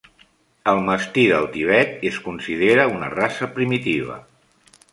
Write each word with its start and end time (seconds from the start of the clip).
El 0.71 0.79
mastí 0.85 1.25
del 1.31 1.45
Tibet 1.57 1.93
es 2.11 2.17
considera 2.29 2.87
una 2.95 3.11
raça 3.17 3.51
primitiva. 3.59 4.17